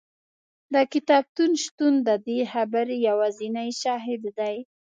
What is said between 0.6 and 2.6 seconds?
د کتابتون شتون د دې